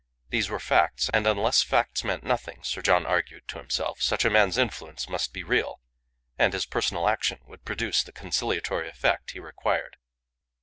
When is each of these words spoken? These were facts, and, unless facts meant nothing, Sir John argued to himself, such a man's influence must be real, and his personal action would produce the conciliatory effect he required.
These 0.31 0.49
were 0.49 0.57
facts, 0.59 1.11
and, 1.13 1.27
unless 1.27 1.61
facts 1.61 2.03
meant 2.03 2.23
nothing, 2.23 2.63
Sir 2.63 2.81
John 2.81 3.05
argued 3.05 3.47
to 3.49 3.59
himself, 3.59 4.01
such 4.01 4.25
a 4.25 4.31
man's 4.31 4.57
influence 4.57 5.07
must 5.07 5.31
be 5.31 5.43
real, 5.43 5.79
and 6.39 6.53
his 6.53 6.65
personal 6.65 7.07
action 7.07 7.37
would 7.45 7.65
produce 7.65 8.01
the 8.01 8.11
conciliatory 8.11 8.89
effect 8.89 9.29
he 9.29 9.39
required. 9.39 9.97